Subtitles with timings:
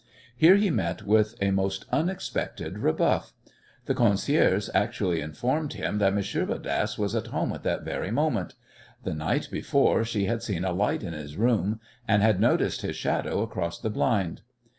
[0.35, 3.33] Here he met with a most unexpected rebuff.
[3.85, 8.55] The concierge actually informed him that Monsieur Bodasse was at home at that very moment!
[9.03, 12.95] The night before she had seen a light in his room, and had noticed his
[12.95, 14.41] shadow across the blind.